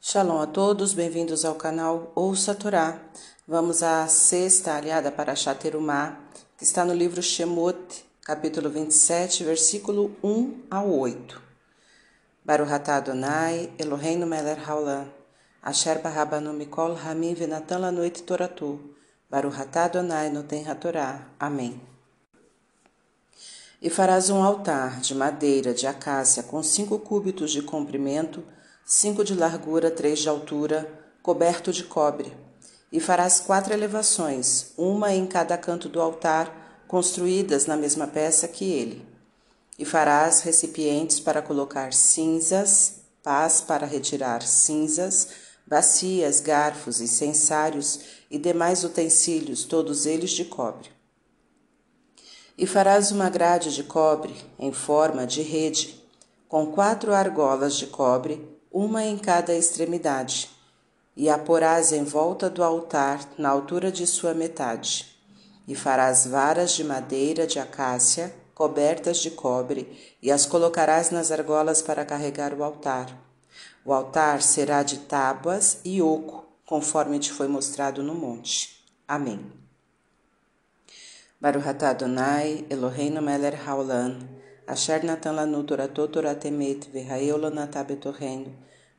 [0.00, 3.00] Shalom a todos, bem-vindos ao canal Ouça a Torá.
[3.48, 6.16] Vamos à sexta aliada para Chaterumá,
[6.56, 11.42] que está no livro Shemot, capítulo 27, versículo 1 ao 8.
[12.44, 15.10] Baruch atah Adonai, Eloheinu melech haolam,
[15.60, 18.78] asher barabanu mikol hamim venatan lanoit toratu,
[19.32, 21.26] atah Adonai noten hatorá.
[21.40, 21.80] Amém.
[23.82, 28.44] E farás um altar de madeira de acácia com cinco cúbitos de comprimento,
[28.90, 30.90] cinco de largura, três de altura,
[31.22, 32.34] coberto de cobre.
[32.90, 38.64] E farás quatro elevações, uma em cada canto do altar, construídas na mesma peça que
[38.64, 39.06] ele.
[39.78, 45.28] E farás recipientes para colocar cinzas, pás para retirar cinzas,
[45.66, 50.88] bacias, garfos, incensários e demais utensílios, todos eles de cobre.
[52.56, 56.02] E farás uma grade de cobre em forma de rede,
[56.48, 60.50] com quatro argolas de cobre uma em cada extremidade,
[61.16, 65.18] e a porás em volta do altar, na altura de sua metade.
[65.66, 71.82] E farás varas de madeira de acácia, cobertas de cobre, e as colocarás nas argolas
[71.82, 73.16] para carregar o altar.
[73.84, 78.84] O altar será de tábuas e oco, conforme te foi mostrado no monte.
[79.06, 79.40] Amém.
[81.40, 84.18] Baruch Adonai, Eloheinu melech haolam,
[84.68, 88.50] Asher natan lanu torato toratemet verraeu lanatá betorrendo,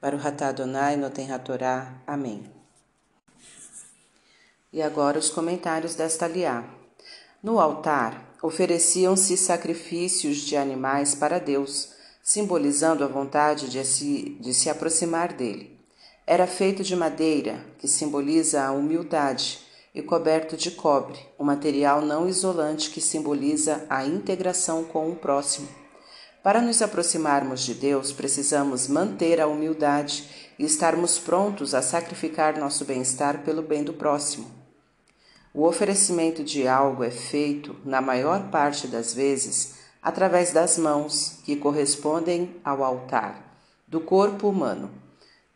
[0.00, 2.00] Baruch atah Adonai noten hatorá.
[2.06, 2.48] Amém.
[4.72, 6.64] E agora os comentários desta liá.
[7.42, 14.70] No altar ofereciam-se sacrifícios de animais para Deus, simbolizando a vontade de se, de se
[14.70, 15.80] aproximar dele.
[16.24, 19.65] Era feito de madeira, que simboliza a humildade,
[19.96, 25.66] e coberto de cobre, um material não isolante que simboliza a integração com o próximo.
[26.42, 32.84] Para nos aproximarmos de Deus, precisamos manter a humildade e estarmos prontos a sacrificar nosso
[32.84, 34.50] bem-estar pelo bem do próximo.
[35.54, 41.56] O oferecimento de algo é feito, na maior parte das vezes, através das mãos, que
[41.56, 45.05] correspondem ao altar, do corpo humano.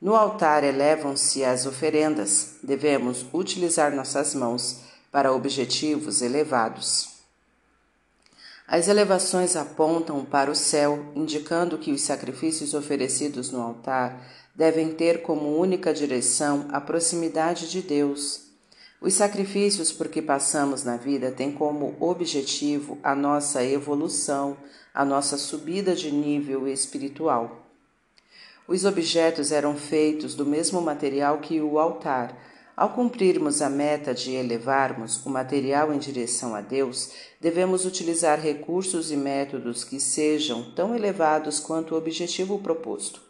[0.00, 7.18] No altar elevam-se as oferendas, devemos utilizar nossas mãos para objetivos elevados.
[8.66, 15.22] As elevações apontam para o céu, indicando que os sacrifícios oferecidos no altar devem ter
[15.22, 18.42] como única direção a proximidade de Deus.
[19.00, 24.56] Os sacrifícios por que passamos na vida têm como objetivo a nossa evolução,
[24.94, 27.67] a nossa subida de nível espiritual.
[28.68, 32.38] Os objetos eram feitos do mesmo material que o altar.
[32.76, 39.10] Ao cumprirmos a meta de elevarmos o material em direção a Deus, devemos utilizar recursos
[39.10, 43.22] e métodos que sejam tão elevados quanto o objetivo proposto.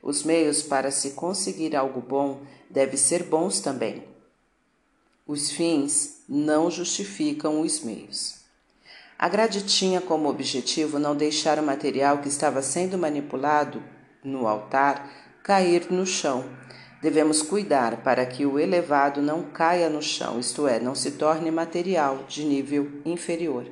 [0.00, 4.04] Os meios para se conseguir algo bom devem ser bons também.
[5.26, 8.36] Os fins não justificam os meios.
[9.18, 13.82] A grade tinha como objetivo não deixar o material que estava sendo manipulado
[14.24, 15.08] no altar
[15.42, 16.44] cair no chão.
[17.02, 21.50] Devemos cuidar para que o elevado não caia no chão, isto é, não se torne
[21.50, 23.66] material de nível inferior.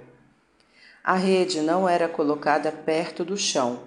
[1.02, 3.84] A rede não era colocada perto do chão,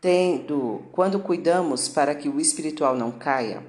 [0.00, 3.62] tendo, quando cuidamos para que o espiritual não caia,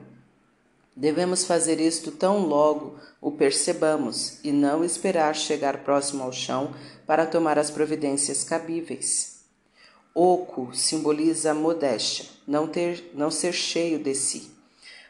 [0.95, 6.73] devemos fazer isto tão logo o percebamos e não esperar chegar próximo ao chão
[7.07, 9.38] para tomar as providências cabíveis.
[10.21, 14.51] Oco simboliza modéstia, não, ter, não ser cheio de si.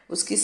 [0.08, 0.36] Os que,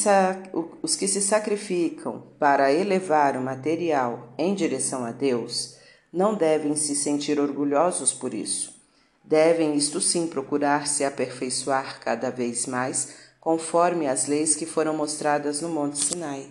[0.82, 5.77] os que se sacrificam para elevar o material em direção a Deus
[6.12, 8.75] não devem se sentir orgulhosos por isso.
[9.22, 15.60] Devem, isto sim, procurar se aperfeiçoar cada vez mais, conforme as leis que foram mostradas
[15.60, 16.44] no Monte Sinai.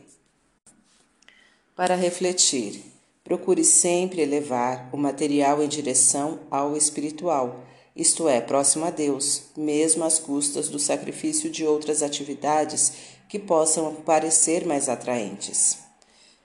[1.75, 2.81] Para refletir,
[3.25, 10.03] procure sempre elevar o material em direção ao espiritual isto é, próximo a Deus, mesmo
[10.03, 12.91] às custas do sacrifício de outras atividades
[13.29, 15.77] que possam parecer mais atraentes.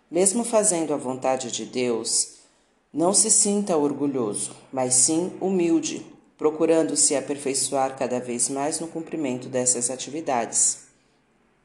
[0.08, 2.40] Mesmo fazendo a vontade de Deus,
[2.92, 6.06] não se sinta orgulhoso, mas sim humilde,
[6.38, 10.84] procurando se aperfeiçoar cada vez mais no cumprimento dessas atividades.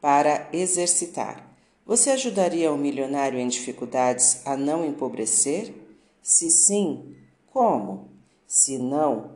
[0.01, 1.55] Para exercitar.
[1.85, 5.73] Você ajudaria um milionário em dificuldades a não empobrecer?
[6.21, 7.15] Se sim,
[7.47, 8.09] como?
[8.47, 9.35] Se não,